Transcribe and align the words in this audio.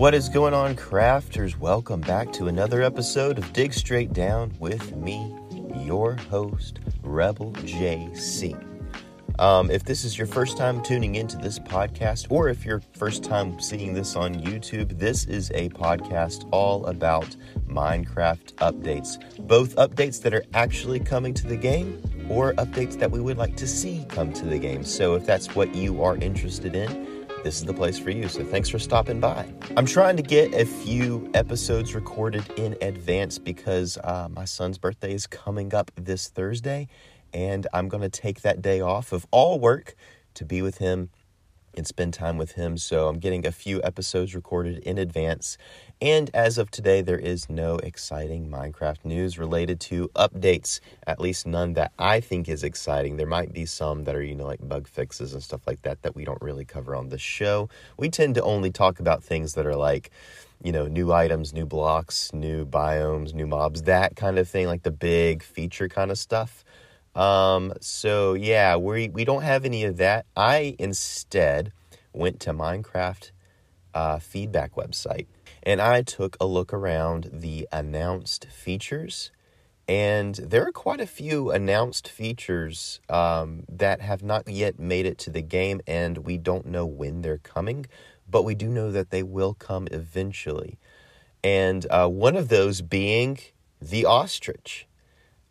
What 0.00 0.14
is 0.14 0.30
going 0.30 0.54
on, 0.54 0.76
crafters? 0.76 1.58
Welcome 1.58 2.00
back 2.00 2.32
to 2.32 2.48
another 2.48 2.80
episode 2.80 3.36
of 3.36 3.52
Dig 3.52 3.74
Straight 3.74 4.14
Down 4.14 4.50
with 4.58 4.96
me, 4.96 5.36
your 5.84 6.14
host, 6.14 6.80
Rebel 7.02 7.52
JC. 7.52 8.58
Um, 9.38 9.70
if 9.70 9.84
this 9.84 10.04
is 10.04 10.16
your 10.16 10.26
first 10.26 10.56
time 10.56 10.82
tuning 10.82 11.16
into 11.16 11.36
this 11.36 11.58
podcast, 11.58 12.28
or 12.30 12.48
if 12.48 12.64
you're 12.64 12.80
first 12.94 13.22
time 13.22 13.60
seeing 13.60 13.92
this 13.92 14.16
on 14.16 14.36
YouTube, 14.36 14.98
this 14.98 15.26
is 15.26 15.50
a 15.50 15.68
podcast 15.68 16.48
all 16.50 16.86
about 16.86 17.36
Minecraft 17.68 18.54
updates. 18.54 19.18
Both 19.46 19.76
updates 19.76 20.22
that 20.22 20.32
are 20.32 20.44
actually 20.54 21.00
coming 21.00 21.34
to 21.34 21.46
the 21.46 21.58
game, 21.58 22.02
or 22.30 22.54
updates 22.54 22.98
that 22.98 23.10
we 23.10 23.20
would 23.20 23.36
like 23.36 23.54
to 23.56 23.66
see 23.66 24.06
come 24.08 24.32
to 24.32 24.46
the 24.46 24.58
game. 24.58 24.82
So 24.82 25.14
if 25.14 25.26
that's 25.26 25.54
what 25.54 25.74
you 25.74 26.02
are 26.02 26.16
interested 26.16 26.74
in, 26.74 27.19
this 27.42 27.56
is 27.56 27.64
the 27.64 27.74
place 27.74 27.98
for 27.98 28.10
you. 28.10 28.28
So 28.28 28.44
thanks 28.44 28.68
for 28.68 28.78
stopping 28.78 29.20
by. 29.20 29.46
I'm 29.76 29.86
trying 29.86 30.16
to 30.16 30.22
get 30.22 30.54
a 30.54 30.66
few 30.66 31.30
episodes 31.34 31.94
recorded 31.94 32.44
in 32.56 32.76
advance 32.82 33.38
because 33.38 33.98
uh, 34.04 34.28
my 34.30 34.44
son's 34.44 34.78
birthday 34.78 35.14
is 35.14 35.26
coming 35.26 35.74
up 35.74 35.90
this 35.96 36.28
Thursday, 36.28 36.88
and 37.32 37.66
I'm 37.72 37.88
going 37.88 38.02
to 38.02 38.08
take 38.10 38.42
that 38.42 38.60
day 38.60 38.80
off 38.80 39.12
of 39.12 39.26
all 39.30 39.58
work 39.58 39.94
to 40.34 40.44
be 40.44 40.62
with 40.62 40.78
him 40.78 41.10
and 41.76 41.86
spend 41.86 42.14
time 42.14 42.36
with 42.36 42.52
him. 42.52 42.76
So 42.76 43.08
I'm 43.08 43.18
getting 43.18 43.46
a 43.46 43.52
few 43.52 43.82
episodes 43.82 44.34
recorded 44.34 44.78
in 44.78 44.98
advance. 44.98 45.58
And 46.00 46.30
as 46.32 46.56
of 46.58 46.70
today, 46.70 47.02
there 47.02 47.18
is 47.18 47.50
no 47.50 47.76
exciting 47.76 48.48
Minecraft 48.48 49.04
news 49.04 49.38
related 49.38 49.80
to 49.80 50.08
updates, 50.16 50.80
at 51.06 51.20
least 51.20 51.46
none 51.46 51.74
that 51.74 51.92
I 51.98 52.20
think 52.20 52.48
is 52.48 52.64
exciting. 52.64 53.16
There 53.16 53.26
might 53.26 53.52
be 53.52 53.66
some 53.66 54.04
that 54.04 54.14
are, 54.14 54.22
you 54.22 54.34
know, 54.34 54.46
like 54.46 54.66
bug 54.66 54.88
fixes 54.88 55.34
and 55.34 55.42
stuff 55.42 55.66
like 55.66 55.82
that 55.82 56.02
that 56.02 56.16
we 56.16 56.24
don't 56.24 56.40
really 56.40 56.64
cover 56.64 56.94
on 56.94 57.10
the 57.10 57.18
show. 57.18 57.68
We 57.98 58.08
tend 58.08 58.34
to 58.36 58.42
only 58.42 58.70
talk 58.70 58.98
about 58.98 59.22
things 59.22 59.54
that 59.54 59.66
are 59.66 59.76
like, 59.76 60.10
you 60.62 60.72
know, 60.72 60.86
new 60.86 61.12
items, 61.12 61.52
new 61.52 61.66
blocks, 61.66 62.32
new 62.32 62.66
biomes, 62.66 63.32
new 63.34 63.46
mobs, 63.46 63.82
that 63.82 64.16
kind 64.16 64.38
of 64.38 64.48
thing, 64.48 64.66
like 64.66 64.82
the 64.82 64.90
big 64.90 65.42
feature 65.42 65.88
kind 65.88 66.10
of 66.10 66.18
stuff. 66.18 66.64
Um, 67.20 67.74
so 67.80 68.32
yeah, 68.32 68.76
we 68.76 69.10
we 69.10 69.26
don't 69.26 69.42
have 69.42 69.66
any 69.66 69.84
of 69.84 69.98
that. 69.98 70.24
I 70.34 70.74
instead 70.78 71.72
went 72.14 72.40
to 72.40 72.54
Minecraft 72.54 73.30
uh, 73.92 74.18
feedback 74.20 74.74
website 74.74 75.26
and 75.62 75.82
I 75.82 76.00
took 76.00 76.38
a 76.40 76.46
look 76.46 76.72
around 76.72 77.28
the 77.30 77.68
announced 77.70 78.46
features. 78.46 79.30
And 79.86 80.36
there 80.36 80.66
are 80.66 80.72
quite 80.72 81.00
a 81.00 81.06
few 81.06 81.50
announced 81.50 82.08
features 82.08 83.00
um, 83.10 83.64
that 83.68 84.00
have 84.00 84.22
not 84.22 84.48
yet 84.48 84.78
made 84.78 85.04
it 85.04 85.18
to 85.18 85.30
the 85.30 85.42
game, 85.42 85.80
and 85.84 86.18
we 86.18 86.38
don't 86.38 86.66
know 86.66 86.86
when 86.86 87.22
they're 87.22 87.38
coming, 87.38 87.86
but 88.30 88.44
we 88.44 88.54
do 88.54 88.68
know 88.68 88.92
that 88.92 89.10
they 89.10 89.24
will 89.24 89.52
come 89.52 89.88
eventually. 89.90 90.78
And 91.42 91.86
uh, 91.90 92.06
one 92.08 92.36
of 92.36 92.48
those 92.48 92.82
being 92.82 93.40
the 93.82 94.04
ostrich 94.04 94.86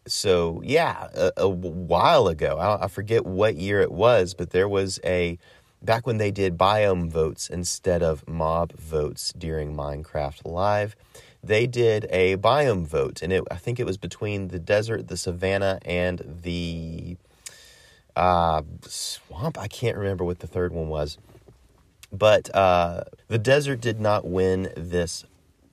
so 0.10 0.62
yeah, 0.64 1.08
a, 1.14 1.32
a 1.38 1.50
while 1.50 2.28
ago, 2.28 2.58
I, 2.58 2.86
I, 2.86 2.88
forget 2.88 3.26
what 3.26 3.56
year 3.56 3.82
it 3.82 3.92
was, 3.92 4.34
but 4.34 4.50
there 4.50 4.68
was 4.68 5.00
a 5.04 5.38
back 5.82 6.06
when 6.06 6.18
they 6.18 6.32
did 6.32 6.58
biome 6.58 7.10
votes 7.10 7.50
instead 7.50 8.04
of 8.04 8.28
mob 8.28 8.74
votes 8.74 9.34
during 9.38 9.76
Minecraft 9.76 10.46
Live. 10.46 10.96
They 11.44 11.68
did 11.68 12.06
a 12.10 12.36
biome 12.38 12.86
vote, 12.86 13.22
and 13.22 13.32
it, 13.32 13.44
I 13.50 13.56
think 13.56 13.80
it 13.80 13.86
was 13.86 13.98
between 13.98 14.50
the 14.50 14.60
desert, 14.60 15.08
the 15.08 15.16
savannah, 15.16 15.80
and 15.86 16.40
the 16.44 17.16
uh, 18.16 18.64
swamp. 18.82 19.58
I 19.58 19.68
can't 19.68 19.96
remember 19.96 20.26
what 20.26 20.40
the 20.40 20.48
third 20.48 20.74
one 20.74 20.90
was, 20.90 21.18
but 22.12 22.54
uh, 22.54 23.04
the 23.30 23.38
desert 23.38 23.80
did 23.80 24.02
not 24.02 24.26
win 24.26 24.74
this 24.76 25.24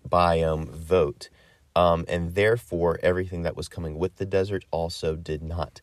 biome 0.09 0.69
vote. 0.69 1.31
Um, 1.77 2.07
and 2.09 2.35
therefore, 2.35 2.99
everything 3.03 3.43
that 3.43 3.55
was 3.57 3.69
coming 3.69 3.99
with 3.99 4.17
the 4.17 4.27
desert 4.27 4.65
also 4.73 5.15
did 5.15 5.43
not 5.43 5.81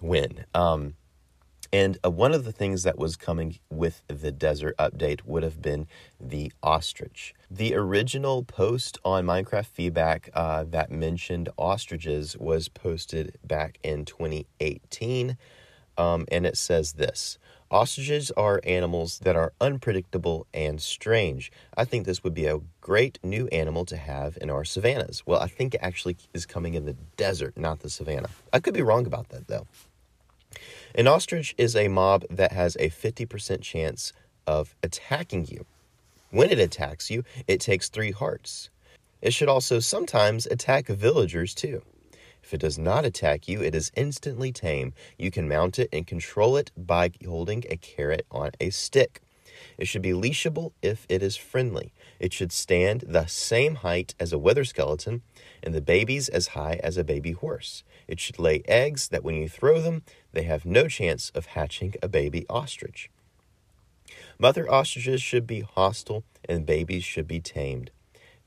win. 0.00 0.44
Um, 0.54 0.94
and 1.72 1.98
uh, 2.04 2.10
one 2.10 2.32
of 2.32 2.44
the 2.44 2.52
things 2.52 2.82
that 2.82 2.98
was 2.98 3.16
coming 3.16 3.58
with 3.70 4.02
the 4.08 4.32
desert 4.32 4.76
update 4.76 5.20
would 5.24 5.42
have 5.42 5.62
been 5.62 5.86
the 6.20 6.52
ostrich. 6.62 7.32
The 7.50 7.74
original 7.74 8.42
post 8.42 8.98
on 9.04 9.24
Minecraft 9.24 9.66
feedback 9.66 10.30
uh, 10.34 10.64
that 10.68 10.90
mentioned 10.90 11.48
ostriches 11.56 12.36
was 12.36 12.68
posted 12.68 13.38
back 13.44 13.78
in 13.82 14.04
2018. 14.04 15.38
Um, 15.96 16.26
and 16.30 16.44
it 16.44 16.56
says 16.56 16.94
this 16.94 17.38
Ostriches 17.70 18.32
are 18.32 18.60
animals 18.64 19.20
that 19.20 19.36
are 19.36 19.52
unpredictable 19.60 20.44
and 20.52 20.82
strange. 20.82 21.52
I 21.76 21.84
think 21.84 22.04
this 22.04 22.24
would 22.24 22.34
be 22.34 22.46
a 22.46 22.60
great 22.80 23.20
new 23.22 23.46
animal 23.48 23.84
to 23.84 23.96
have 23.96 24.36
in 24.40 24.50
our 24.50 24.64
savannas. 24.64 25.22
Well, 25.24 25.38
I 25.38 25.46
think 25.46 25.74
it 25.74 25.80
actually 25.80 26.16
is 26.34 26.46
coming 26.46 26.74
in 26.74 26.84
the 26.84 26.96
desert, 27.16 27.56
not 27.56 27.78
the 27.80 27.88
savannah. 27.88 28.30
I 28.52 28.58
could 28.58 28.74
be 28.74 28.82
wrong 28.82 29.06
about 29.06 29.28
that, 29.28 29.46
though. 29.46 29.68
An 30.96 31.06
ostrich 31.06 31.54
is 31.56 31.76
a 31.76 31.86
mob 31.86 32.24
that 32.28 32.50
has 32.50 32.76
a 32.80 32.90
50% 32.90 33.62
chance 33.62 34.12
of 34.48 34.74
attacking 34.82 35.46
you. 35.46 35.64
When 36.32 36.50
it 36.50 36.58
attacks 36.58 37.08
you, 37.08 37.22
it 37.46 37.60
takes 37.60 37.88
three 37.88 38.10
hearts. 38.10 38.68
It 39.22 39.32
should 39.32 39.48
also 39.48 39.78
sometimes 39.78 40.46
attack 40.46 40.88
villagers, 40.88 41.54
too. 41.54 41.82
If 42.50 42.54
it 42.54 42.62
does 42.62 42.80
not 42.80 43.04
attack 43.04 43.46
you, 43.46 43.62
it 43.62 43.76
is 43.76 43.92
instantly 43.94 44.50
tame. 44.50 44.92
You 45.16 45.30
can 45.30 45.48
mount 45.48 45.78
it 45.78 45.88
and 45.92 46.04
control 46.04 46.56
it 46.56 46.72
by 46.76 47.12
holding 47.24 47.62
a 47.70 47.76
carrot 47.76 48.26
on 48.28 48.50
a 48.58 48.70
stick. 48.70 49.22
It 49.78 49.86
should 49.86 50.02
be 50.02 50.12
leashable 50.12 50.72
if 50.82 51.06
it 51.08 51.22
is 51.22 51.36
friendly. 51.36 51.92
It 52.18 52.32
should 52.32 52.50
stand 52.50 53.04
the 53.06 53.26
same 53.26 53.76
height 53.76 54.16
as 54.18 54.32
a 54.32 54.38
wither 54.38 54.64
skeleton, 54.64 55.22
and 55.62 55.72
the 55.72 55.80
babies 55.80 56.28
as 56.28 56.48
high 56.58 56.80
as 56.82 56.96
a 56.96 57.04
baby 57.04 57.30
horse. 57.30 57.84
It 58.08 58.18
should 58.18 58.40
lay 58.40 58.64
eggs 58.66 59.10
that 59.10 59.22
when 59.22 59.36
you 59.36 59.48
throw 59.48 59.80
them, 59.80 60.02
they 60.32 60.42
have 60.42 60.66
no 60.66 60.88
chance 60.88 61.30
of 61.36 61.46
hatching 61.54 61.94
a 62.02 62.08
baby 62.08 62.46
ostrich. 62.50 63.10
Mother 64.40 64.68
ostriches 64.68 65.22
should 65.22 65.46
be 65.46 65.60
hostile, 65.60 66.24
and 66.48 66.66
babies 66.66 67.04
should 67.04 67.28
be 67.28 67.38
tamed. 67.38 67.92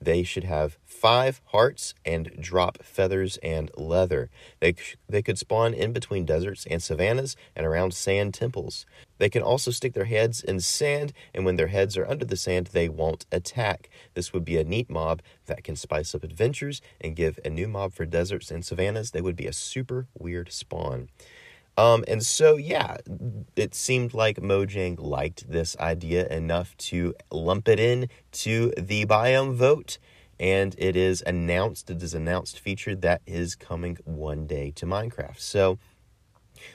They 0.03 0.24
should 0.24 0.44
have 0.44 0.78
five 0.86 1.41
hearts 1.46 1.94
and 2.06 2.31
drop 2.40 2.84
feathers 2.84 3.38
and 3.38 3.72
leather. 3.78 4.30
They, 4.59 4.75
they 5.08 5.22
could 5.22 5.38
spawn 5.38 5.74
in 5.74 5.94
between 5.94 6.25
deserts 6.25 6.66
and 6.69 6.84
savannas 6.84 7.36
and 7.56 7.66
around 7.66 7.94
sand 7.94 8.34
temples. 8.34 8.86
They 9.18 9.30
can 9.30 9.42
also 9.42 9.72
stick 9.72 9.94
their 9.94 10.06
heads 10.06 10.42
in 10.42 10.59
sand, 10.59 11.13
and 11.34 11.46
when 11.46 11.56
their 11.56 11.68
heads 11.68 11.96
are 11.96 12.08
under 12.08 12.25
the 12.25 12.36
sand, 12.36 12.68
they 12.68 12.90
won't 12.90 13.25
attack. 13.31 13.90
This 14.13 14.34
would 14.34 14.44
be 14.44 14.58
a 14.58 14.66
neat 14.66 14.90
mob 14.90 15.22
that 15.46 15.63
can 15.63 15.78
spice 15.78 16.13
up 16.13 16.24
adventures 16.24 16.81
and 17.00 17.16
give 17.16 17.40
a 17.46 17.50
new 17.50 17.68
mob 17.68 17.94
for 17.94 18.06
deserts 18.06 18.52
and 18.52 18.66
savannas. 18.66 19.12
They 19.12 19.22
would 19.22 19.38
be 19.38 19.47
a 19.47 19.53
super 19.53 20.08
weird 20.18 20.52
spawn. 20.52 21.09
Um, 21.78 22.04
and 22.08 22.24
so, 22.24 22.58
yeah, 22.58 22.98
it 23.56 23.74
seemed 23.74 24.14
like 24.14 24.38
Mojang 24.38 25.00
liked 25.00 25.50
this 25.50 25.76
idea 25.80 26.28
enough 26.28 26.78
to 26.78 27.16
lump 27.32 27.68
it 27.68 27.80
in 27.80 28.10
to 28.34 28.72
the 28.78 29.06
biome 29.06 29.56
vote. 29.56 29.98
And 30.40 30.76
it 30.78 30.96
is 30.96 31.24
announced, 31.26 31.90
it 31.90 32.04
is 32.04 32.14
announced 32.14 32.60
feature 32.60 32.96
that 32.96 33.22
is 33.26 33.56
coming 33.56 33.98
one 34.04 34.46
day 34.46 34.72
to 34.76 34.86
Minecraft. 34.86 35.40
So 35.40 35.80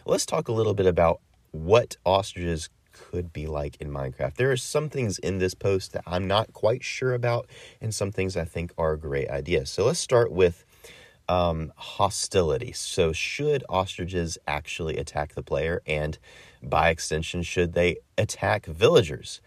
let's 0.07 0.27
talk 0.27 0.49
a 0.49 0.53
little 0.53 0.75
bit 0.75 0.87
about 0.87 1.21
what 1.51 1.97
ostriches 2.05 2.69
could 2.93 3.33
be 3.33 3.47
like 3.47 3.77
in 3.81 3.91
Minecraft. 3.91 4.35
There 4.35 4.51
are 4.51 4.57
some 4.57 4.89
things 4.89 5.19
in 5.19 5.39
this 5.39 5.55
post 5.55 5.93
that 5.93 6.03
I'm 6.07 6.27
not 6.27 6.53
quite 6.53 6.83
sure 6.83 7.15
about, 7.15 7.49
and 7.81 7.95
some 7.95 8.11
things 8.11 8.37
I 8.37 8.45
think 8.45 8.73
are 8.77 8.97
great 8.97 9.29
idea. 9.29 9.67
So 9.67 9.85
let's 9.85 10.01
start 10.01 10.33
with 10.33 10.65
um, 11.29 11.73
hostility. 11.77 12.73
So, 12.73 13.13
should 13.13 13.65
ostriches 13.69 14.39
actually 14.47 14.97
attack 14.97 15.35
the 15.35 15.43
player? 15.43 15.83
And 15.87 16.19
by 16.63 16.91
extension, 16.91 17.43
should 17.43 17.75
they 17.75 17.99
attack 18.17 18.67
villagers? 18.67 19.41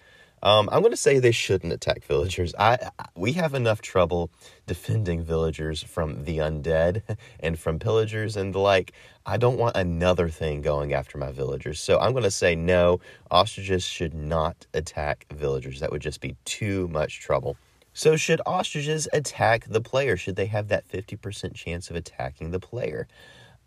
Um, 0.44 0.70
I'm 0.72 0.82
going 0.82 0.92
to 0.92 0.98
say 0.98 1.20
they 1.20 1.32
shouldn't 1.32 1.72
attack 1.72 2.04
villagers. 2.04 2.56
I, 2.58 2.90
we 3.16 3.34
have 3.34 3.54
enough 3.54 3.82
trouble 3.82 4.32
defending 4.66 5.22
villagers 5.22 5.84
from 5.84 6.24
the 6.24 6.40
undead 6.40 7.04
and 7.40 7.60
from 7.60 7.78
pillagers 7.78 8.36
and 8.36 8.54
the 8.54 8.60
like. 8.60 8.94
I 9.24 9.38
don't 9.38 9.60
want 9.60 9.78
another 9.78 10.30
thing 10.30 10.64
going 10.64 10.94
after 10.94 11.20
my 11.20 11.32
villagers. 11.32 11.80
So 11.80 12.00
I'm 12.00 12.12
going 12.14 12.24
to 12.24 12.32
say 12.32 12.56
no. 12.56 13.02
Ostriches 13.30 13.84
should 13.84 14.16
not 14.16 14.66
attack 14.74 15.28
villagers. 15.32 15.80
That 15.80 15.92
would 15.92 16.02
just 16.02 16.22
be 16.22 16.36
too 16.44 16.88
much 16.88 17.20
trouble. 17.20 17.56
So, 17.94 18.16
should 18.16 18.42
ostriches 18.46 19.08
attack 19.12 19.66
the 19.68 19.82
player? 19.82 20.16
Should 20.16 20.38
they 20.38 20.46
have 20.46 20.70
that 20.70 20.88
50% 20.88 21.54
chance 21.54 21.90
of 21.90 21.96
attacking 21.96 22.52
the 22.52 22.60
player? 22.60 23.08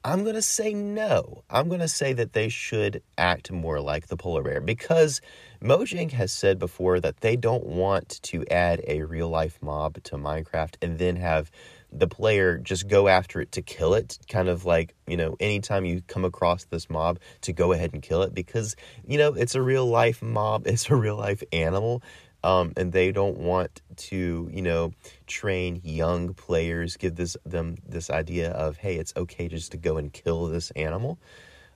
I'm 0.06 0.23
going 0.23 0.35
to 0.35 0.43
say 0.43 0.75
no. 0.75 1.44
I'm 1.49 1.69
going 1.69 1.81
to 1.81 1.88
say 1.88 2.12
that 2.12 2.35
they 2.35 2.50
should 2.50 3.03
act 3.17 3.50
more 3.50 3.81
like 3.81 4.09
the 4.09 4.19
polar 4.19 4.43
bear 4.43 4.61
because 4.61 5.23
Mojang 5.62 6.12
has 6.12 6.31
said 6.31 6.59
before 6.59 7.00
that 7.00 7.21
they 7.21 7.37
don't 7.37 7.65
want 7.65 8.21
to 8.25 8.44
add 8.50 8.82
a 8.87 9.03
real 9.03 9.31
life 9.31 9.59
mob 9.62 10.03
to 10.05 10.17
Minecraft 10.17 10.77
and 10.82 10.99
then 10.99 11.17
have 11.17 11.50
the 11.91 12.06
player 12.06 12.59
just 12.59 12.87
go 12.87 13.09
after 13.09 13.41
it 13.41 13.53
to 13.53 13.62
kill 13.62 13.94
it. 13.94 14.19
Kind 14.29 14.49
of 14.49 14.67
like, 14.67 14.94
you 15.06 15.17
know, 15.17 15.37
anytime 15.41 15.87
you 15.87 16.03
come 16.06 16.27
across 16.27 16.65
this 16.65 16.91
mob, 16.91 17.19
to 17.43 17.55
go 17.55 17.73
ahead 17.73 17.94
and 17.94 18.03
kill 18.03 18.23
it 18.23 18.35
because, 18.35 18.77
you 19.06 19.17
know, 19.17 19.32
it's 19.32 19.55
a 19.55 19.62
real 19.62 19.87
life 19.87 20.20
mob, 20.20 20.67
it's 20.67 20.91
a 20.91 20.97
real 20.97 21.17
life 21.17 21.43
animal 21.50 22.03
um, 22.44 22.75
and 22.76 22.93
they 22.93 23.11
don't 23.11 23.38
want 23.38 23.81
to, 23.96 24.50
you 24.52 24.61
know, 24.61 24.93
train 25.26 25.81
young 25.82 26.35
players, 26.35 26.99
give 26.99 27.17
this 27.17 27.38
them 27.46 27.79
this 27.88 28.11
idea 28.11 28.50
of, 28.50 28.76
hey, 28.76 28.96
it's 28.96 29.14
okay 29.17 29.49
just 29.49 29.73
to 29.73 29.79
go 29.79 29.96
and 29.96 30.12
kill 30.12 30.46
this 30.46 30.70
animal. 30.73 31.19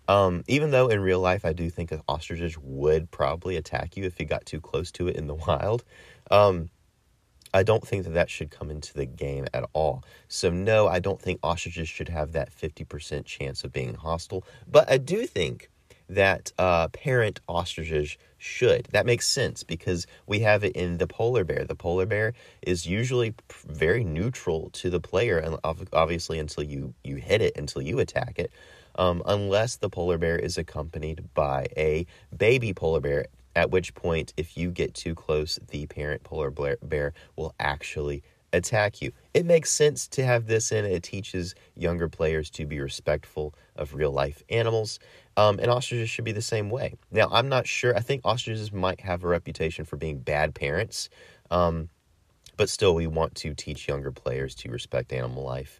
Um, 0.08 0.44
even 0.46 0.70
though 0.70 0.88
in 0.88 1.00
real 1.00 1.20
life, 1.20 1.46
I 1.46 1.54
do 1.54 1.70
think 1.70 1.90
an 1.90 2.02
ostrich 2.06 2.58
would 2.58 3.10
probably 3.10 3.56
attack 3.56 3.96
you 3.96 4.04
if 4.04 4.20
you 4.20 4.26
got 4.26 4.44
too 4.44 4.60
close 4.60 4.90
to 4.92 5.08
it 5.08 5.16
in 5.16 5.26
the 5.26 5.34
wild. 5.46 5.84
Um, 6.30 6.68
I 7.54 7.62
don't 7.62 7.86
think 7.86 8.04
that 8.04 8.12
that 8.12 8.28
should 8.28 8.50
come 8.50 8.70
into 8.70 8.92
the 8.92 9.06
game 9.06 9.46
at 9.54 9.64
all. 9.72 10.04
So, 10.28 10.50
no, 10.50 10.86
I 10.86 10.98
don't 10.98 11.20
think 11.20 11.40
ostriches 11.42 11.88
should 11.88 12.10
have 12.10 12.32
that 12.32 12.50
50% 12.54 13.24
chance 13.24 13.64
of 13.64 13.72
being 13.72 13.94
hostile. 13.94 14.44
But 14.70 14.90
I 14.90 14.98
do 14.98 15.26
think 15.26 15.70
that 16.08 16.52
uh, 16.58 16.88
parent 16.88 17.40
ostriches 17.48 18.16
should. 18.38 18.86
That 18.92 19.06
makes 19.06 19.26
sense 19.26 19.62
because 19.62 20.06
we 20.26 20.40
have 20.40 20.64
it 20.64 20.72
in 20.72 20.98
the 20.98 21.06
polar 21.06 21.44
bear. 21.44 21.64
The 21.64 21.74
polar 21.74 22.06
bear 22.06 22.34
is 22.62 22.86
usually 22.86 23.34
very 23.66 24.04
neutral 24.04 24.70
to 24.70 24.90
the 24.90 25.00
player, 25.00 25.38
and 25.38 25.56
obviously 25.92 26.38
until 26.38 26.62
you 26.64 26.94
you 27.04 27.16
hit 27.16 27.42
it, 27.42 27.56
until 27.56 27.82
you 27.82 27.98
attack 27.98 28.38
it, 28.38 28.52
um, 28.96 29.22
unless 29.26 29.76
the 29.76 29.90
polar 29.90 30.18
bear 30.18 30.38
is 30.38 30.56
accompanied 30.56 31.24
by 31.34 31.66
a 31.76 32.06
baby 32.36 32.72
polar 32.72 33.00
bear. 33.00 33.26
At 33.56 33.72
which 33.72 33.92
point, 33.94 34.32
if 34.36 34.56
you 34.56 34.70
get 34.70 34.94
too 34.94 35.16
close, 35.16 35.58
the 35.70 35.86
parent 35.86 36.22
polar 36.22 36.50
bear 36.80 37.12
will 37.34 37.54
actually 37.58 38.22
attack 38.52 39.02
you. 39.02 39.12
It 39.34 39.44
makes 39.46 39.70
sense 39.70 40.06
to 40.08 40.24
have 40.24 40.46
this 40.46 40.72
in. 40.72 40.84
It 40.84 41.02
teaches 41.02 41.54
younger 41.74 42.08
players 42.08 42.50
to 42.50 42.66
be 42.66 42.80
respectful 42.80 43.54
of 43.76 43.94
real 43.94 44.12
life 44.12 44.42
animals. 44.48 44.98
Um, 45.38 45.60
and 45.60 45.70
ostriches 45.70 46.10
should 46.10 46.24
be 46.24 46.32
the 46.32 46.42
same 46.42 46.68
way. 46.68 46.94
Now, 47.12 47.28
I'm 47.30 47.48
not 47.48 47.64
sure. 47.64 47.96
I 47.96 48.00
think 48.00 48.22
ostriches 48.24 48.72
might 48.72 49.00
have 49.02 49.22
a 49.22 49.28
reputation 49.28 49.84
for 49.84 49.96
being 49.96 50.18
bad 50.18 50.52
parents. 50.52 51.08
Um, 51.48 51.90
but 52.56 52.68
still, 52.68 52.92
we 52.92 53.06
want 53.06 53.36
to 53.36 53.54
teach 53.54 53.86
younger 53.86 54.10
players 54.10 54.56
to 54.56 54.70
respect 54.70 55.12
animal 55.12 55.44
life. 55.44 55.78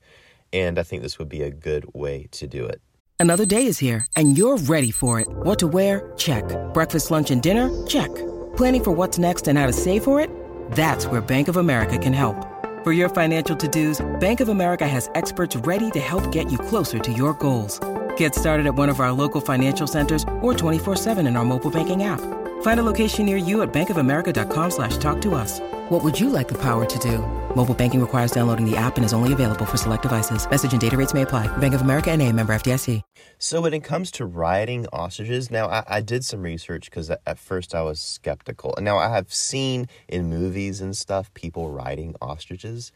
And 0.53 0.79
I 0.79 0.85
think 0.85 1.03
this 1.03 1.19
would 1.19 1.29
be 1.29 1.43
a 1.43 1.51
good 1.51 1.87
way 1.93 2.29
to 2.31 2.47
do 2.47 2.67
it. 2.67 2.81
Another 3.19 3.45
day 3.45 3.67
is 3.67 3.81
here, 3.81 4.07
and 4.15 4.39
you're 4.39 4.59
ready 4.59 4.93
for 4.93 5.19
it. 5.19 5.27
What 5.29 5.59
to 5.59 5.67
wear? 5.67 6.13
Check. 6.17 6.45
Breakfast, 6.73 7.11
lunch, 7.11 7.33
and 7.33 7.43
dinner? 7.43 7.69
Check. 7.85 8.15
Planning 8.57 8.85
for 8.85 8.93
what's 8.93 9.19
next 9.19 9.49
and 9.49 9.59
how 9.59 9.67
to 9.67 9.73
save 9.73 10.05
for 10.05 10.21
it? 10.21 10.31
That's 10.71 11.09
where 11.09 11.21
Bank 11.21 11.49
of 11.49 11.57
America 11.57 11.99
can 11.99 12.13
help. 12.13 12.37
For 12.85 12.93
your 12.93 13.09
financial 13.09 13.57
to-dos, 13.57 14.07
Bank 14.21 14.39
of 14.39 14.51
America 14.51 14.87
has 14.87 15.11
experts 15.17 15.57
ready 15.57 15.91
to 15.91 15.99
help 15.99 16.31
get 16.31 16.53
you 16.53 16.59
closer 16.59 17.01
to 17.01 17.13
your 17.13 17.35
goals. 17.35 17.81
Get 18.19 18.35
started 18.35 18.67
at 18.67 18.75
one 18.75 18.89
of 18.89 19.01
our 19.01 19.13
local 19.13 19.41
financial 19.41 19.87
centers 19.87 20.23
or 20.41 20.53
24-7 20.53 21.27
in 21.27 21.37
our 21.37 21.45
mobile 21.45 21.71
banking 21.71 22.03
app. 22.03 22.21
Find 22.63 22.81
a 22.81 22.83
location 22.83 23.27
near 23.27 23.37
you 23.37 23.63
at 23.63 23.73
bankofamerica.com 23.73 24.71
slash 24.71 24.97
talk 24.99 25.21
to 25.23 25.35
us. 25.35 25.61
What 25.89 26.05
would 26.05 26.19
you 26.19 26.29
like 26.29 26.49
the 26.49 26.59
power 26.59 26.85
to 26.85 26.99
do? 26.99 27.19
Mobile 27.55 27.75
banking 27.75 28.01
requires 28.01 28.31
downloading 28.31 28.69
the 28.69 28.77
app 28.77 28.97
and 28.97 29.05
is 29.05 29.13
only 29.13 29.33
available 29.33 29.65
for 29.65 29.77
select 29.77 30.03
devices. 30.03 30.49
Message 30.49 30.73
and 30.73 30.81
data 30.81 30.97
rates 30.97 31.15
may 31.15 31.23
apply. 31.23 31.47
Bank 31.59 31.75
of 31.75 31.81
America 31.81 32.11
and 32.11 32.21
a 32.21 32.33
member 32.33 32.53
FDIC. 32.53 33.03
So 33.39 33.61
when 33.61 33.73
it 33.73 33.81
comes 33.85 34.11
to 34.13 34.27
riding 34.27 34.87
ostriches, 34.93 35.51
now 35.51 35.69
I, 35.69 35.85
I 35.87 36.01
did 36.01 36.25
some 36.25 36.43
research 36.43 36.91
because 36.91 37.11
at 37.11 37.39
first 37.39 37.75
I 37.75 37.83
was 37.83 38.01
skeptical. 38.01 38.75
And 38.77 38.85
now 38.85 38.99
I 38.99 39.09
have 39.11 39.33
seen 39.33 39.89
in 40.09 40.29
movies 40.29 40.81
and 40.81 40.97
stuff 40.97 41.33
people 41.35 41.71
riding 41.71 42.17
ostriches. 42.21 42.91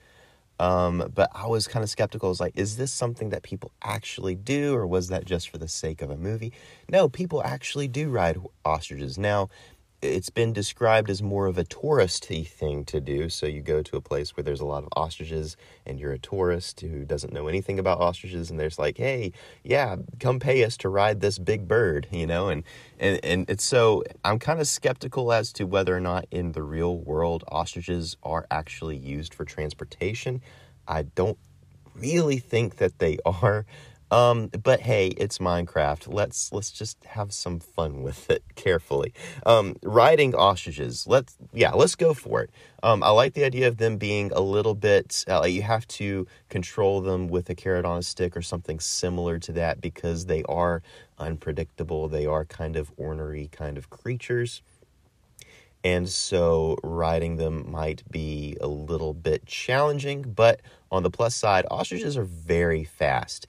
Um, 0.63 1.11
but 1.13 1.29
I 1.35 1.49
was 1.49 1.67
kind 1.67 1.83
of 1.83 1.91
skeptical. 1.91 2.29
I 2.29 2.31
was 2.31 2.41
like, 2.41 2.57
is 2.57 2.77
this 2.77 2.93
something 2.93 3.31
that 3.31 3.43
people 3.43 3.73
actually 3.83 4.37
do, 4.37 4.77
or 4.77 4.87
was 4.87 5.09
that 5.09 5.25
just 5.25 5.51
for 5.51 5.59
the 5.59 5.67
sake 5.67 6.01
of 6.03 6.09
a 6.09 6.17
movie? 6.17 6.53
No, 6.89 7.09
people 7.09 7.43
actually 7.43 7.89
do 7.89 8.09
ride 8.09 8.39
ostriches. 8.65 9.19
Now, 9.19 9.49
it's 10.03 10.31
been 10.31 10.53
described 10.53 11.09
as 11.09 11.23
more 11.23 11.47
of 11.47 11.57
a 11.57 11.65
touristy 11.65 12.47
thing 12.47 12.85
to 12.87 13.01
do. 13.01 13.29
So 13.29 13.47
you 13.47 13.63
go 13.63 13.83
to 13.83 13.97
a 13.97 14.01
place 14.01 14.37
where 14.37 14.43
there's 14.43 14.61
a 14.61 14.67
lot 14.67 14.83
of 14.83 14.89
ostriches 14.97 15.57
and 15.87 15.99
you're 15.99 16.13
a 16.13 16.19
tourist 16.19 16.81
who 16.81 17.05
doesn't 17.05 17.33
know 17.33 17.47
anything 17.47 17.79
about 17.79 18.01
ostriches 18.01 18.51
and 18.51 18.59
there's 18.59 18.79
like, 18.81 18.99
"Hey, 18.99 19.33
yeah, 19.63 19.97
come 20.19 20.41
pay 20.41 20.65
us 20.65 20.77
to 20.79 20.89
ride 20.89 21.21
this 21.21 21.39
big 21.39 21.69
bird," 21.69 22.09
you 22.11 22.27
know? 22.27 22.49
And 22.49 22.65
and 22.99 23.21
and 23.25 23.49
it's 23.49 23.65
so 23.65 24.03
I'm 24.25 24.41
kind 24.41 24.61
of 24.61 24.67
skeptical 24.67 25.33
as 25.33 25.53
to 25.55 25.65
whether 25.65 25.97
or 25.97 26.01
not 26.01 26.27
in 26.33 26.53
the 26.53 26.63
real 26.63 26.99
world 26.99 27.45
ostriches 27.49 28.17
are 28.25 28.47
actually 28.51 28.97
used 28.97 29.33
for 29.33 29.45
transportation. 29.45 30.43
I 30.89 31.03
don't 31.03 31.39
really 31.95 32.39
think 32.39 32.77
that 32.77 32.99
they 32.99 33.19
are. 33.25 33.67
Um, 34.13 34.49
but 34.49 34.81
hey, 34.81 35.07
it's 35.07 35.39
Minecraft. 35.39 36.13
Let's 36.13 36.53
let's 36.53 36.71
just 36.71 37.03
have 37.07 37.33
some 37.33 37.59
fun 37.59 38.03
with 38.03 38.31
it 38.31 38.45
carefully. 38.55 39.15
Um, 39.47 39.77
riding 39.83 40.35
ostriches. 40.35 41.07
Let's 41.07 41.35
yeah, 41.55 41.71
let's 41.73 41.95
go 41.95 42.13
for 42.13 42.43
it. 42.43 42.51
Um, 42.83 43.03
I 43.03 43.09
like 43.09 43.33
the 43.33 43.43
idea 43.43 43.69
of 43.69 43.79
them 43.79 43.97
being 43.97 44.31
a 44.33 44.41
little 44.43 44.75
bit. 44.75 45.25
Uh, 45.27 45.45
you 45.45 45.63
have 45.63 45.89
to 45.89 46.27
control 46.51 47.01
them 47.01 47.27
with 47.27 47.49
a 47.49 47.55
carrot 47.55 47.87
on 47.87 47.97
a 47.97 48.03
stick 48.03 48.37
or 48.37 48.43
something 48.43 48.81
similar 48.81 49.39
to 49.39 49.53
that 49.53 49.81
because 49.81 50.27
they 50.27 50.43
are 50.43 50.83
unpredictable. 51.19 52.07
They 52.07 52.27
are 52.27 52.45
kind 52.45 52.77
of 52.77 52.93
ornery 52.99 53.49
kind 53.51 53.79
of 53.79 53.89
creatures. 53.89 54.61
And 55.85 56.09
so 56.09 56.77
riding 56.85 57.37
them 57.37 57.69
might 57.71 58.03
be 58.11 58.57
a 58.61 58.69
little 58.69 59.15
bit 59.15 59.47
challenging, 59.47 60.23
but 60.23 60.61
on 60.93 61.03
the 61.03 61.11
plus 61.11 61.35
side, 61.35 61.67
ostriches 61.71 62.17
are 62.17 62.25
very 62.25 62.85
fast. 62.85 63.47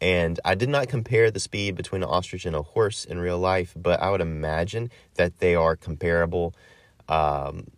And 0.00 0.38
I 0.44 0.54
did 0.54 0.68
not 0.68 0.88
compare 0.88 1.30
the 1.30 1.40
speed 1.40 1.76
between 1.76 2.02
an 2.02 2.08
ostrich 2.08 2.44
and 2.44 2.54
a 2.54 2.62
horse 2.62 3.04
in 3.04 3.18
real 3.18 3.38
life, 3.38 3.72
but 3.76 4.00
I 4.00 4.10
would 4.10 4.20
imagine 4.20 4.90
that 5.14 5.38
they 5.38 5.54
are 5.54 5.76
comparable. 5.76 6.54
Um, 7.08 7.68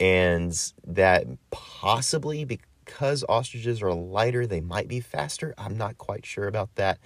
and 0.00 0.72
that 0.84 1.26
possibly 1.50 2.44
because 2.44 3.24
ostriches 3.28 3.82
are 3.82 3.92
lighter, 3.92 4.46
they 4.46 4.60
might 4.60 4.88
be 4.88 4.98
faster. 4.98 5.54
I'm 5.56 5.76
not 5.76 5.98
quite 5.98 6.26
sure 6.26 6.48
about 6.48 6.74
that. 6.74 6.98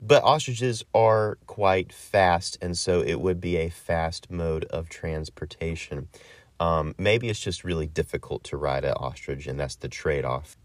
But 0.00 0.22
ostriches 0.22 0.84
are 0.94 1.38
quite 1.46 1.92
fast, 1.92 2.56
and 2.62 2.78
so 2.78 3.00
it 3.00 3.20
would 3.20 3.40
be 3.40 3.56
a 3.56 3.68
fast 3.68 4.30
mode 4.30 4.64
of 4.66 4.88
transportation. 4.88 6.08
Um, 6.60 6.94
maybe 6.98 7.28
it's 7.28 7.40
just 7.40 7.64
really 7.64 7.86
difficult 7.86 8.44
to 8.44 8.56
ride 8.56 8.84
an 8.84 8.92
ostrich, 8.92 9.46
and 9.46 9.58
that's 9.58 9.76
the 9.76 9.88
trade 9.88 10.24
off. 10.24 10.56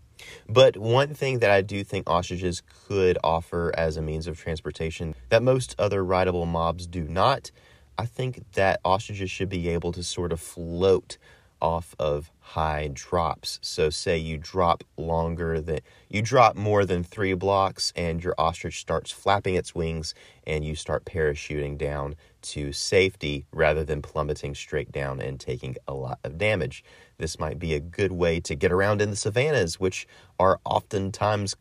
But 0.47 0.77
one 0.77 1.13
thing 1.13 1.39
that 1.39 1.51
I 1.51 1.61
do 1.61 1.83
think 1.83 2.09
ostriches 2.09 2.61
could 2.87 3.17
offer 3.23 3.71
as 3.77 3.97
a 3.97 4.01
means 4.01 4.27
of 4.27 4.39
transportation 4.39 5.15
that 5.29 5.43
most 5.43 5.75
other 5.79 6.03
rideable 6.03 6.45
mobs 6.45 6.87
do 6.87 7.03
not, 7.03 7.51
I 7.97 8.05
think 8.05 8.43
that 8.53 8.79
ostriches 8.83 9.31
should 9.31 9.49
be 9.49 9.69
able 9.69 9.91
to 9.93 10.03
sort 10.03 10.31
of 10.31 10.39
float 10.39 11.17
off 11.61 11.95
of 11.97 12.29
high 12.41 12.89
drops. 12.91 13.57
So 13.61 13.89
say 13.89 14.17
you 14.17 14.37
drop 14.37 14.83
longer 14.97 15.61
than 15.61 15.79
you 16.09 16.21
drop 16.21 16.57
more 16.57 16.85
than 16.85 17.03
3 17.03 17.35
blocks 17.35 17.93
and 17.95 18.21
your 18.21 18.35
ostrich 18.37 18.81
starts 18.81 19.11
flapping 19.11 19.55
its 19.55 19.73
wings 19.73 20.13
and 20.45 20.65
you 20.65 20.75
start 20.75 21.05
parachuting 21.05 21.77
down 21.77 22.15
to 22.43 22.71
safety 22.71 23.45
rather 23.51 23.83
than 23.83 24.01
plummeting 24.01 24.55
straight 24.55 24.91
down 24.91 25.19
and 25.19 25.39
taking 25.39 25.75
a 25.87 25.93
lot 25.93 26.19
of 26.23 26.37
damage. 26.37 26.83
This 27.17 27.39
might 27.39 27.59
be 27.59 27.73
a 27.73 27.79
good 27.79 28.11
way 28.11 28.39
to 28.41 28.55
get 28.55 28.71
around 28.71 29.01
in 29.01 29.09
the 29.09 29.15
savannas 29.15 29.79
which 29.79 30.07
are 30.39 30.59
oftentimes 30.65 31.55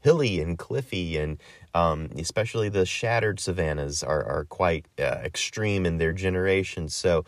hilly 0.00 0.40
and 0.40 0.58
cliffy 0.58 1.16
and 1.16 1.38
um, 1.74 2.10
especially 2.16 2.68
the 2.68 2.86
shattered 2.86 3.40
savannas 3.40 4.02
are, 4.02 4.24
are 4.24 4.44
quite 4.44 4.86
uh, 4.98 5.02
extreme 5.24 5.84
in 5.84 5.98
their 5.98 6.12
generation 6.12 6.88
so 6.88 7.24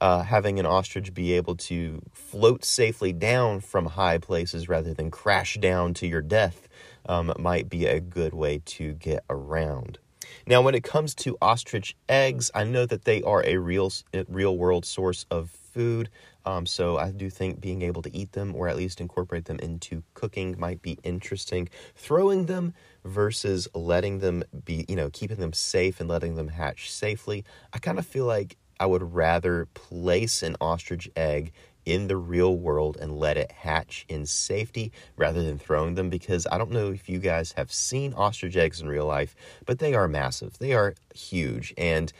uh, 0.00 0.22
having 0.22 0.58
an 0.58 0.66
ostrich 0.66 1.14
be 1.14 1.32
able 1.32 1.54
to 1.54 2.02
float 2.12 2.64
safely 2.64 3.12
down 3.12 3.60
from 3.60 3.86
high 3.86 4.18
places 4.18 4.68
rather 4.68 4.92
than 4.92 5.10
crash 5.10 5.58
down 5.58 5.94
to 5.94 6.06
your 6.06 6.22
death 6.22 6.68
um, 7.06 7.32
might 7.38 7.68
be 7.68 7.86
a 7.86 8.00
good 8.00 8.32
way 8.34 8.60
to 8.64 8.94
get 8.94 9.24
around. 9.28 9.98
Now, 10.46 10.62
when 10.62 10.74
it 10.74 10.84
comes 10.84 11.14
to 11.16 11.36
ostrich 11.40 11.96
eggs, 12.08 12.50
I 12.54 12.64
know 12.64 12.86
that 12.86 13.04
they 13.04 13.22
are 13.22 13.44
a 13.44 13.56
real, 13.56 13.92
real 14.28 14.56
world 14.56 14.84
source 14.84 15.26
of 15.30 15.50
food. 15.50 16.08
Um, 16.44 16.66
so 16.66 16.98
I 16.98 17.12
do 17.12 17.30
think 17.30 17.60
being 17.60 17.82
able 17.82 18.02
to 18.02 18.14
eat 18.16 18.32
them 18.32 18.54
or 18.54 18.68
at 18.68 18.76
least 18.76 19.00
incorporate 19.00 19.44
them 19.44 19.58
into 19.60 20.02
cooking 20.14 20.56
might 20.58 20.82
be 20.82 20.98
interesting. 21.02 21.68
Throwing 21.94 22.46
them 22.46 22.74
versus 23.04 23.68
letting 23.74 24.18
them 24.18 24.44
be, 24.64 24.84
you 24.88 24.96
know, 24.96 25.10
keeping 25.10 25.38
them 25.38 25.52
safe 25.52 26.00
and 26.00 26.08
letting 26.08 26.34
them 26.34 26.48
hatch 26.48 26.90
safely. 26.90 27.44
I 27.72 27.78
kind 27.78 27.98
of 27.98 28.06
feel 28.06 28.26
like 28.26 28.56
I 28.80 28.86
would 28.86 29.14
rather 29.14 29.66
place 29.74 30.42
an 30.42 30.56
ostrich 30.60 31.08
egg 31.14 31.52
in 31.84 32.08
the 32.08 32.16
real 32.16 32.56
world 32.56 32.96
and 33.00 33.18
let 33.18 33.36
it 33.36 33.50
hatch 33.50 34.04
in 34.08 34.26
safety 34.26 34.92
rather 35.16 35.42
than 35.42 35.58
throwing 35.58 35.94
them 35.94 36.10
because 36.10 36.46
I 36.50 36.58
don't 36.58 36.70
know 36.70 36.92
if 36.92 37.08
you 37.08 37.18
guys 37.18 37.52
have 37.52 37.72
seen 37.72 38.14
ostrich 38.14 38.56
eggs 38.56 38.80
in 38.80 38.88
real 38.88 39.06
life, 39.06 39.34
but 39.66 39.78
they 39.78 39.94
are 39.94 40.08
massive. 40.08 40.58
They 40.58 40.72
are 40.72 40.94
huge 41.14 41.74
and 41.76 42.12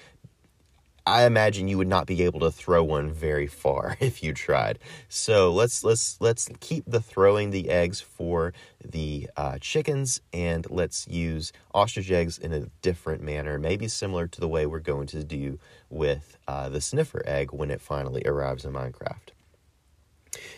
I 1.04 1.24
imagine 1.24 1.66
you 1.66 1.78
would 1.78 1.88
not 1.88 2.06
be 2.06 2.22
able 2.22 2.38
to 2.40 2.52
throw 2.52 2.84
one 2.84 3.10
very 3.10 3.48
far 3.48 3.96
if 4.00 4.22
you 4.22 4.32
tried. 4.32 4.78
So 5.08 5.52
let's 5.52 5.82
let's 5.82 6.16
let's 6.20 6.48
keep 6.60 6.84
the 6.86 7.00
throwing 7.00 7.50
the 7.50 7.70
eggs 7.70 8.00
for 8.00 8.52
the 8.84 9.28
uh, 9.36 9.58
chickens, 9.60 10.20
and 10.32 10.68
let's 10.70 11.08
use 11.08 11.52
ostrich 11.74 12.10
eggs 12.10 12.38
in 12.38 12.52
a 12.52 12.66
different 12.82 13.22
manner, 13.22 13.58
maybe 13.58 13.88
similar 13.88 14.28
to 14.28 14.40
the 14.40 14.48
way 14.48 14.64
we're 14.64 14.78
going 14.78 15.08
to 15.08 15.24
do 15.24 15.58
with 15.90 16.38
uh, 16.46 16.68
the 16.68 16.80
sniffer 16.80 17.22
egg 17.26 17.52
when 17.52 17.70
it 17.70 17.80
finally 17.80 18.22
arrives 18.24 18.64
in 18.64 18.72
Minecraft. 18.72 19.30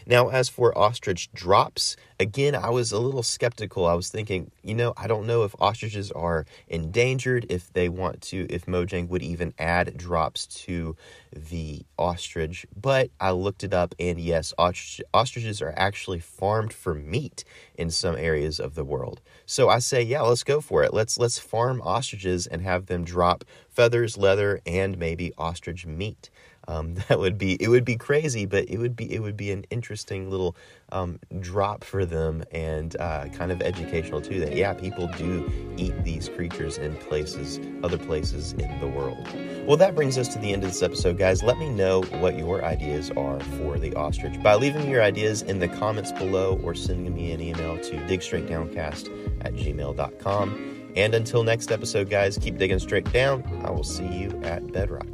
Now, 0.06 0.28
as 0.28 0.48
for 0.48 0.76
ostrich 0.76 1.32
drops, 1.32 1.96
again, 2.20 2.54
I 2.54 2.70
was 2.70 2.92
a 2.92 2.98
little 2.98 3.22
skeptical. 3.22 3.86
I 3.86 3.94
was 3.94 4.08
thinking, 4.08 4.50
you 4.62 4.74
know, 4.74 4.92
I 4.96 5.06
don't 5.06 5.26
know 5.26 5.42
if 5.42 5.54
ostriches 5.60 6.12
are 6.12 6.46
endangered, 6.68 7.46
if 7.48 7.72
they 7.72 7.88
want 7.88 8.20
to, 8.22 8.46
if 8.50 8.66
Mojang 8.66 9.08
would 9.08 9.22
even 9.22 9.54
add 9.58 9.96
drops 9.96 10.46
to 10.64 10.96
the 11.32 11.84
ostrich. 11.98 12.66
But 12.80 13.10
I 13.18 13.32
looked 13.32 13.64
it 13.64 13.74
up, 13.74 13.94
and 13.98 14.20
yes, 14.20 14.54
ostrich, 14.58 15.04
ostriches 15.12 15.60
are 15.60 15.74
actually 15.76 16.20
farmed 16.20 16.72
for 16.72 16.94
meat 16.94 17.44
in 17.76 17.90
some 17.90 18.16
areas 18.16 18.60
of 18.60 18.74
the 18.74 18.84
world. 18.84 19.20
So 19.46 19.68
I 19.68 19.78
say, 19.78 20.02
yeah, 20.02 20.22
let's 20.22 20.44
go 20.44 20.60
for 20.60 20.84
it. 20.84 20.94
Let's 20.94 21.18
let's 21.18 21.38
farm 21.38 21.82
ostriches 21.82 22.46
and 22.46 22.62
have 22.62 22.86
them 22.86 23.04
drop 23.04 23.44
feathers, 23.68 24.16
leather, 24.16 24.60
and 24.64 24.98
maybe 24.98 25.32
ostrich 25.36 25.84
meat. 25.84 26.30
Um, 26.68 26.94
that 27.08 27.18
would 27.18 27.38
be 27.38 27.54
it 27.54 27.68
would 27.68 27.84
be 27.84 27.96
crazy, 27.96 28.46
but 28.46 28.68
it 28.68 28.78
would 28.78 28.96
be 28.96 29.12
it 29.12 29.20
would 29.20 29.36
be 29.36 29.50
an 29.50 29.64
interesting 29.70 30.30
little 30.30 30.56
um, 30.90 31.18
drop 31.40 31.84
for 31.84 32.04
them 32.04 32.44
and 32.52 32.96
uh, 33.00 33.26
kind 33.28 33.52
of 33.52 33.60
educational 33.62 34.20
too. 34.20 34.40
That 34.40 34.54
yeah, 34.54 34.72
people 34.74 35.08
do 35.16 35.50
eat 35.76 36.04
these 36.04 36.28
creatures 36.28 36.78
in 36.78 36.96
places, 36.96 37.60
other 37.82 37.98
places 37.98 38.52
in 38.54 38.80
the 38.80 38.86
world. 38.86 39.28
Well, 39.66 39.76
that 39.76 39.94
brings 39.94 40.18
us 40.18 40.28
to 40.28 40.38
the 40.38 40.52
end 40.52 40.62
of 40.62 40.70
this 40.70 40.82
episode, 40.82 41.18
guys. 41.18 41.42
Let 41.42 41.58
me 41.58 41.68
know 41.68 42.02
what 42.20 42.36
your 42.36 42.64
ideas 42.64 43.10
are 43.12 43.40
for 43.40 43.78
the 43.78 43.94
ostrich 43.94 44.42
by 44.42 44.54
leaving 44.54 44.88
your 44.90 45.02
ideas 45.02 45.42
in 45.42 45.58
the 45.58 45.68
comments 45.68 46.12
below 46.12 46.60
or 46.62 46.74
sending 46.74 47.14
me 47.14 47.32
an 47.32 47.40
email 47.40 47.78
to 47.78 47.96
digstraightdowncast 48.06 49.44
at 49.44 49.54
gmail.com. 49.54 50.74
And 50.96 51.14
until 51.14 51.42
next 51.42 51.72
episode, 51.72 52.08
guys, 52.08 52.38
keep 52.38 52.56
digging 52.56 52.78
straight 52.78 53.10
down. 53.12 53.42
I 53.64 53.70
will 53.70 53.84
see 53.84 54.06
you 54.06 54.40
at 54.44 54.72
Bedrock. 54.72 55.06